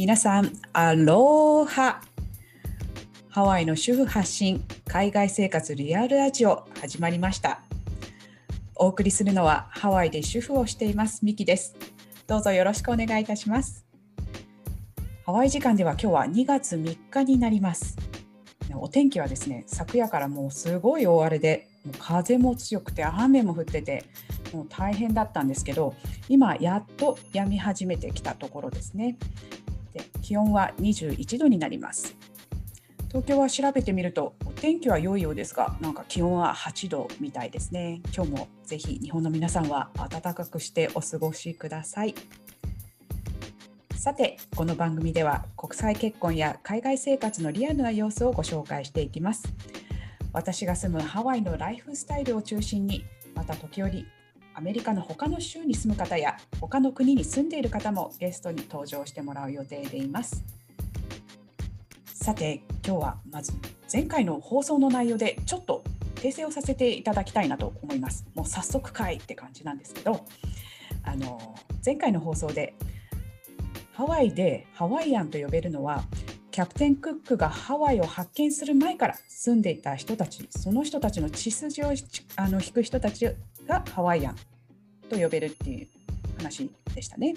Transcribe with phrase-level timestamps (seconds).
[0.00, 2.00] 皆さん、アローハ。
[3.28, 7.60] ハワイの主婦発信海外生活リアルラジオ始まりました。
[8.76, 11.76] お送りするのはハワイで主婦をしていますミキです。
[12.26, 13.84] どうぞよろしくお願いいたします。
[15.26, 17.98] ハワイ時間では今日は2月3日になります。
[18.74, 24.06] お天気はですね昨夜からもうすごい大荒れでもう風も強くて雨も降ってて
[24.54, 25.94] もう大変だったんですけど
[26.30, 29.18] 今やっと止み始めてきたところですね。
[30.30, 32.16] 気温は21度になります。
[33.08, 38.00] 東京は調べてみるとお天気は良いようですがなんか気温は8度みたいですね。
[38.14, 42.14] 今日もぜひ日本の皆さんは暖かくしてお過ごしください。
[43.96, 49.52] さてこの番組では国際結婚や海外生活のリアルな様子をご紹介していきます。
[50.32, 54.06] 私が住むハワイのライフスタイルを中心にまた時折
[54.54, 60.42] アメリカの他の州に住む方や他の国に住んでいる方もゲストに登場してもらう予定でいます。
[62.04, 63.52] さて今日はまず
[63.92, 65.82] 前回の放送の内容でちょっと
[66.16, 68.26] 訂正をさせていただきたいなと思います。
[68.34, 70.24] もう早速かいって感じなんですけど
[71.02, 72.74] あの前回の放送で
[73.92, 76.04] ハワイでハワイアンと呼べるのは
[76.50, 81.92] キャプテン・クックがハワイを発見する前から住んでいた人たちその人たちの血筋を
[82.36, 83.28] あの引く人たち
[83.70, 84.36] がハワイアン
[85.08, 85.88] と呼べるっていう
[86.38, 87.34] 話でしたね。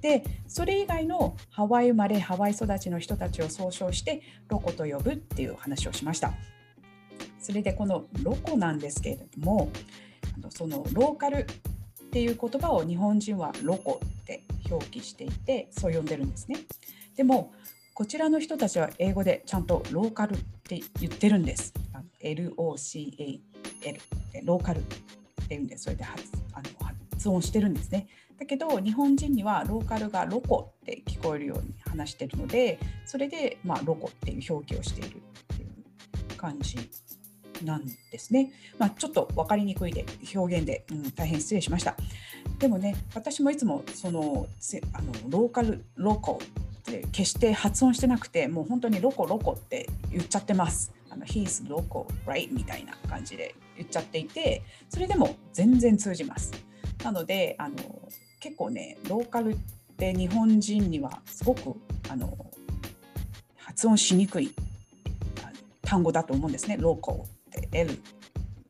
[0.00, 6.32] でそれ以外のハワイ生まれハワイ育ちの人たちを総称してロコと呼ぶっていう話をしました。
[7.40, 9.70] それでこのロコなんですけれども
[10.50, 11.44] そのローカルっ
[12.10, 16.58] ていう言葉を日本人はロコって表記していてそう呼んでるんですね。
[17.16, 17.52] でも
[17.94, 21.72] こちらの人たちは英語でちゃんとローカルって言ってるんです。
[22.22, 23.40] LOCAL
[24.44, 24.82] ローカル
[25.46, 26.64] っていうんでそれで発あの
[27.12, 28.08] 発音してるんですね。
[28.38, 35.66] だけど日本人にはローカルがロコって聞こえるように話してるのでそれで、まあ、ロコっていう表記をしているってい
[36.34, 36.76] う感じ
[37.64, 38.52] なんですね。
[38.76, 41.96] まあ、ちょっと分かりにくいで表現で、うん、大変失礼しました。
[42.58, 44.46] でもね私もいつもその
[44.92, 50.92] あのローカルロコって決して発音してなくてもう本当にロコロコって言っちゃってます。
[51.16, 52.52] あの He's local, right?
[52.52, 56.52] みたいな感じで言っちゃっていてそれでも全然通じます。
[57.02, 57.76] なのであの
[58.40, 59.56] 結構ねローカルっ
[59.96, 61.74] て日本人にはすごく
[62.08, 62.36] あの
[63.56, 64.54] 発音しにくい
[65.82, 66.76] 単語だと思うんですね。
[66.78, 67.98] ローコって L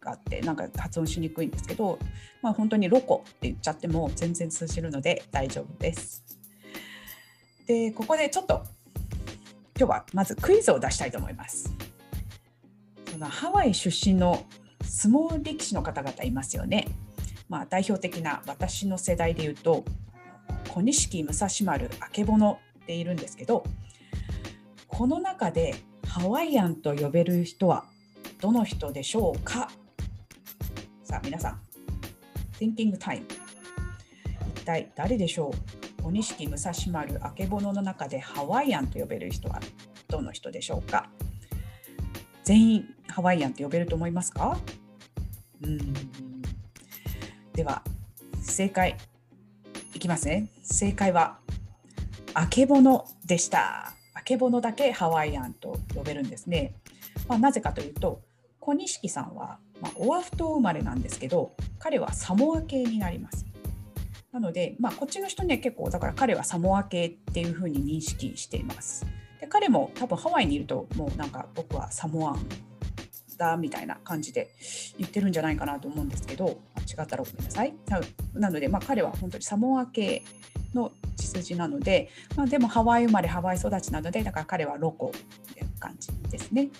[0.00, 1.98] があってなんか発音しにくいんですけど、
[2.42, 6.24] まあ、本当にロコって言っちゃっても全然通じるので大丈夫です。
[7.66, 8.64] でここでちょっと
[9.76, 11.72] 今日はまずクイズを出したいと思います。
[13.24, 14.44] そのハワイ出身の
[14.82, 16.86] 相撲力士の方々いますよね。
[17.48, 19.82] まあ、代表的な私の世代でいうと
[20.68, 23.64] 小錦武蔵丸あけぼのっているんですけど
[24.88, 25.74] この中で
[26.06, 27.86] ハワイアンと呼べる人は
[28.42, 29.70] どの人でしょうか？
[31.02, 31.60] さあ皆さん
[32.60, 33.22] Thinking Time
[34.54, 35.50] 一体誰でしょ
[35.98, 36.02] う？
[36.02, 39.60] 小錦武蔵丸あけぼのの中でハワイアンと呼べる人は
[40.08, 41.08] どの人でしょうか？
[42.44, 44.58] 全員ハワイアンって呼べると思いますか？
[45.62, 45.94] うん。
[47.54, 47.82] では
[48.40, 48.96] 正解。
[49.94, 50.48] いきますね。
[50.62, 51.38] 正解は
[52.34, 53.94] あけぼのでした。
[54.12, 56.74] あけぼのだけハワイアンと呼べるんですね、
[57.28, 58.22] まあ、なぜかというと
[58.60, 63.44] 小錦さんは、まあ、オアフ島生まれなんですけど彼はサモア系になります。
[64.32, 69.06] なので、まあ、こっちの人には結構だから彼はサモア系っていうふうに認識しています。
[69.44, 72.48] で彼も多分ハワイにいるともうなんか僕はサモアン
[73.36, 74.48] だみたいな感じで
[74.96, 76.46] 言ってるんじゃないかなと思うんですけど
[76.88, 77.74] 違ったらごめんなさい。
[78.32, 80.22] なので、まあ、彼は本当にサモア系
[80.72, 86.70] の血筋なので、まあ、でもハワイ生まれハワイ育ちなのでだから彼はロコっていう感じですね。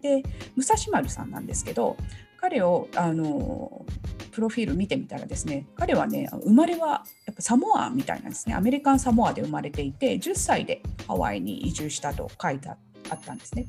[0.00, 0.22] で
[0.56, 1.96] 武蔵丸さんなんですけど
[2.40, 3.84] 彼をあの
[4.38, 12.76] プロフィール見てみたらですね彼はね生まれはやっぱサモアみたいなんですねアメリカンサモアで生まれていて10歳でハワイに移住したと書いてあ
[13.16, 13.66] ったんですね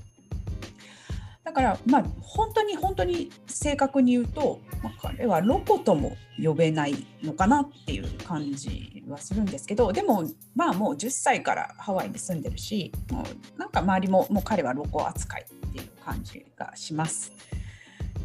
[1.44, 10.24] だからまあ本当に本当に正確に言うと、まあ、彼はロコとも呼べないのかなっていう感じはするんですけどでも
[10.56, 17.32] まあもう10歳からハワイに住んでるしもうなんか周りももう彼はロコ扱いっていう感じがします。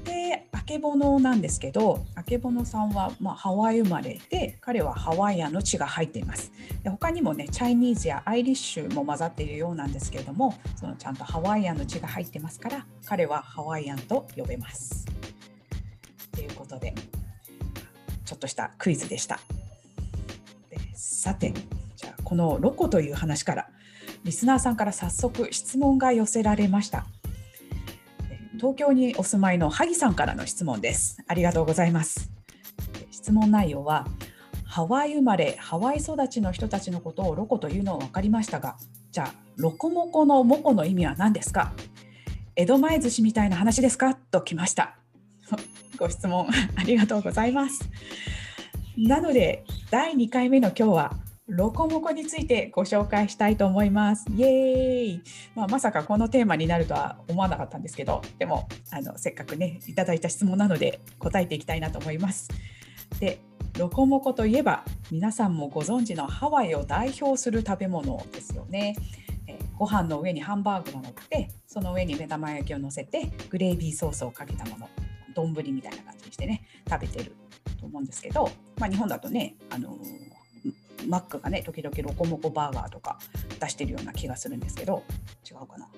[0.05, 6.53] であけぼのなんですけどあけぼのさんは、まあ、ハワイ生まれで彼はハワイアンの血が入っています。
[6.83, 15.07] で他にもねチャイニーズやアイリッシュも混ざっているようなんですけれどもそのちゃんとハワイアンの血が入ってますから彼はハワイアンと呼べます。
[16.33, 16.95] ということで
[18.25, 19.41] ちょっとしたクイズでした。
[20.71, 21.53] でさて
[21.97, 23.69] じゃあこのロコという話から
[24.25, 27.07] リスナーさんから早速質問が寄せられました。
[28.57, 31.19] 東京にお住まいの萩さんからの質問です。
[31.27, 32.31] ありがとうございます
[33.11, 34.07] 質問内容は
[34.65, 38.77] ハワイ生まれハワイ育ちの人たちのことをロコというのは分かりましたが
[39.13, 41.73] じゃあロコモコのモコの意味は何ですか？
[42.57, 44.15] 江戸前寿司みたいな話ですか？
[44.15, 44.97] ときました。
[45.99, 47.89] ご質問ありがとうございます。
[48.97, 51.13] なので第2回目の今日は
[51.47, 54.25] ロコモコについてご紹介したいと思います。
[54.35, 55.23] イエーイ、
[55.55, 62.49] まあ、まさかこのテーマになるとは思わなかったんですけど、でもあのせっかくねいただいた質問なので答えていきたいなと思います。
[63.21, 63.41] で、
[63.79, 68.97] ロコモコといえば皆さんもご存知のハワイを代表する食べ物ですよね。
[69.47, 74.89] えご飯の上にハンバーグが乗ってその上に目玉焼きを乗せてグレービーソースをかけたもの
[75.35, 77.37] 丼みたいな感じにしてね食べてる
[77.79, 79.99] と思うんですけど、まあ、日本だとね、あの
[81.07, 83.19] マックがね時々ロコモコバーガーとか
[83.61, 85.03] 出してるような気がするんですけど
[85.49, 85.89] 違うかな？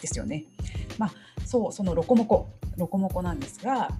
[0.00, 0.44] ですよね。
[0.98, 1.12] まあ
[1.44, 3.90] そうそのロコモコロコモコなんですが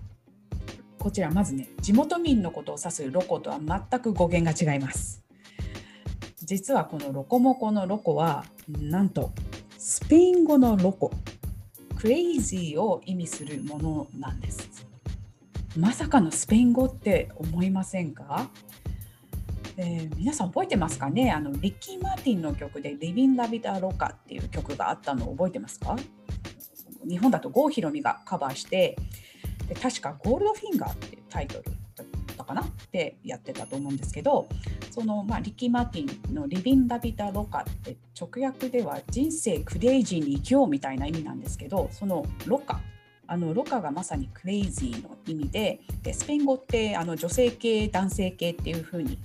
[0.98, 5.22] こちらまずね地元民のことを指すロコとは全く語源が違います。
[6.42, 9.32] 実はこのロコモコのロコはなんと
[9.78, 11.10] スペイン語のロコ
[11.96, 14.86] クレイジーを意味するものなんです。
[15.76, 18.50] まさかのスペイン語って思いませんか？
[19.76, 21.32] えー、皆さん覚えてますかね？
[21.32, 25.96] あのリッキー・マーティンの曲で「リビン・ラビタ・ロカ」っていう曲があったのを覚えてますか？
[27.06, 28.96] 日本だと郷ひろみがカバーして
[29.68, 31.64] で確か「ゴールドフィンガー」っていうタイトル
[31.96, 32.06] だっ
[32.36, 32.62] たかな？
[32.62, 34.48] ってやってたと思うんですけど
[34.90, 42.80] その、まあ、リッキー・マーティンの「リビン・ラビタ・ロカ」って直訳では「人生クレイジーに生きよう」みたいな意味なんですけどその「ロカ」
[43.26, 49.18] あのロカがまさにクレイジーの意味ででスペイン語ってあの女性系男性系っていう風に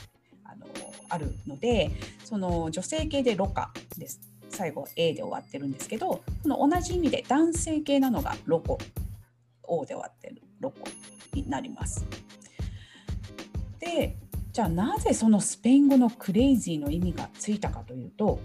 [1.10, 1.92] あるので
[2.24, 8.78] その女性系でロカです最後 A で終わってるんですけどこの同じ意味で男性系なのがロコ
[9.64, 10.78] O で終わってるロコ
[11.34, 12.06] になります。
[13.80, 14.16] で
[14.52, 18.40] じゃあなぜそのスペイン語のクレイジーの意味がついたかというと、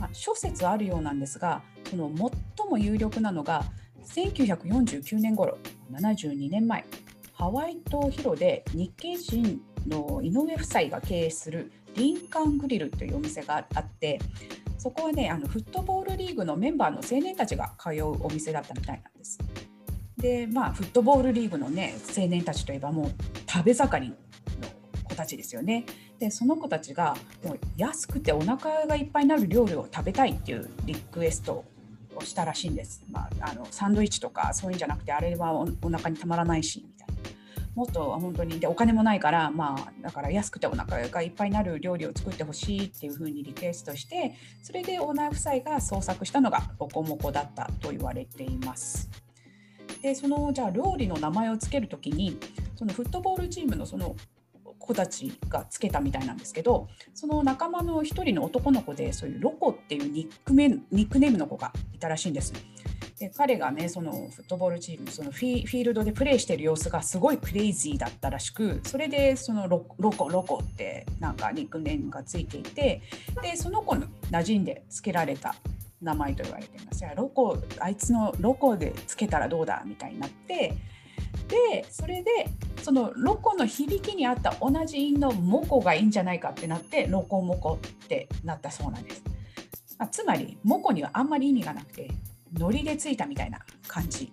[0.00, 2.10] まあ、諸説あるようなんですがその
[2.56, 3.64] 最も有力なのが
[4.04, 5.58] 1949年頃
[5.92, 6.84] 72年前
[7.32, 14.20] ハワイ島広で日系人の井上夫妻が経営するリンカングリルというお店があって
[14.78, 19.38] そこはねあのフットボールリーグのメンバーの青年たちが通うお店だったみたいなんです。
[20.16, 23.12] でまあフットボールリーグのね青年たちといえばもう
[23.50, 24.16] 食べ盛りの
[25.04, 25.84] 子たちですよね。
[26.18, 31.64] でその子たちがもう安くてお腹がいっぱいになる料理を食べたいっていうリクエスト
[32.14, 33.04] をしたらしいんです。
[33.10, 36.84] まあ、あのサンドイッチとかそういうんじゃなくてあれはおお腹にたまらないし
[37.78, 44.34] もっと本当にでお金もないからまあだから安くてお腹がいっぱいになる料理を作ってほしいっていうふうにリクエストして
[44.64, 49.08] それでオーナー夫妻が創作したのがロコモコだったと言われています。
[50.02, 52.36] でそのじゃあ料理の名前を付ける時に
[52.74, 54.16] そのフットボールチームのその
[54.80, 62.52] 子たちがつけたみたいなんですけどその仲間の一人の男の子でそういうロコっていうニックメニックネームの子がいたらしいんです。
[63.18, 73.02] で彼がねそのフットボールチームそのフィールドでプレーしてる様子がすごいクレイジーだったらしくそれでそのロコロコってなんかニックネームがついていて
[73.42, 75.54] でその子の馴染んで付けられた
[76.00, 80.74] 名前と言われていますロコあいつのロコでつけたらどうだみたいになって
[81.48, 82.30] でそれで
[82.82, 89.22] そのロコの響きに合った同じ音のモコがいいんじゃないかってなってロコモコってなったそうなんです。
[89.98, 92.10] あ、つまりモコにはあんまり意味がなくて
[92.54, 94.32] ノリでついたみたいな感じ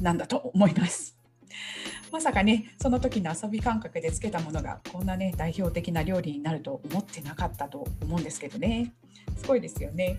[0.00, 1.16] なんだと思います。
[2.12, 8.94] まさかね、その時の遊び感覚でつけたものがこんなね、代表的な料理になると思ってなかったと思うんですけどね。
[9.36, 10.18] すごいですよね。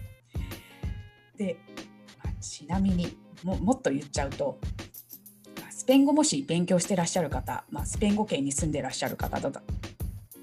[1.37, 1.57] で、
[2.23, 4.59] まあ、ちなみにももっと言っちゃうと、
[5.69, 9.61] スペイン語もし勉強してらっしゃる方、まあ、スペイン語圏に住んでらっしゃる方だ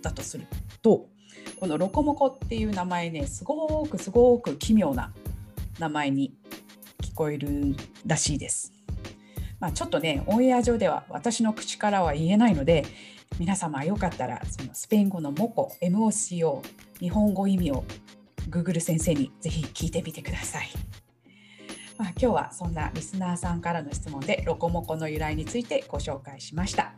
[0.00, 0.46] だとする
[0.82, 1.06] と、
[1.58, 5.12] このロコモコっていう名前ね、すごくすごく奇妙な
[5.78, 6.34] 名前に
[7.14, 8.72] 聞こえるらしいです。
[9.60, 12.84] まあ、ちょっとねオンエア上では私の口からは言えないので
[13.38, 16.60] 皆様よかったらそのスペイン語のモコ MOCO
[16.98, 17.84] 日本語意味を
[18.50, 20.68] Google 先生にぜひ聞いてみてください。
[21.96, 26.94] まあ、今日はそんなリスナーさんからの質問でロコモコの由来についてご紹介しました。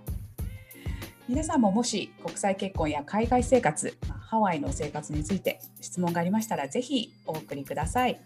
[1.28, 8.18] 皆さんももし国際結婚や海外生活、ハワイの生活について質問がありましたらぜひお送りください。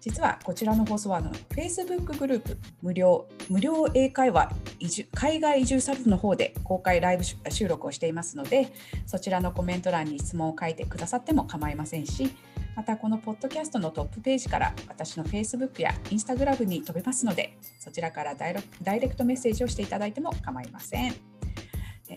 [0.00, 8.72] 実はこちらの放送はあの Facebook グループ無料無料英会話移住海外移住サルフの方で公開ライブ収録をしていますので
[9.06, 12.34] そちらのコメント欄に質問を書いてくださっても構いませんし
[12.76, 21.14] またこのポッドキャストのトップページから私の Facebook や Instagram に飛べますのでそちらからダイレクトメッセージをしていただいても構いません。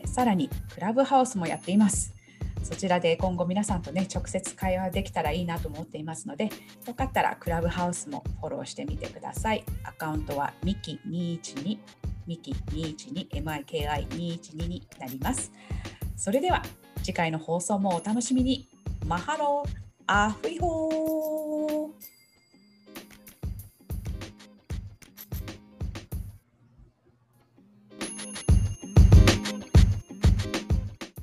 [0.05, 2.18] さらにクラブハウスもやっています。
[2.63, 6.49] そちらで今後皆さんとね直接会話できたらいいなと思っていますので
[6.85, 9.63] よかったらクラブハウスもフォローしてみてください。
[9.83, 11.77] アカウントはミキ212
[12.27, 15.51] ミキ212 MIKI212 になります。
[16.15, 16.61] それでは
[17.01, 18.67] 次回の放送もお楽しみに。
[19.05, 19.69] マハロー
[20.05, 21.48] アフイホー